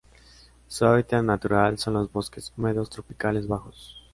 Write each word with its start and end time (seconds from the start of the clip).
Su 0.67 0.83
hábitat 0.87 1.23
natural 1.23 1.77
son 1.77 1.93
los 1.93 2.11
bosques 2.11 2.51
húmedos 2.57 2.89
tropicales 2.89 3.47
bajos. 3.47 4.01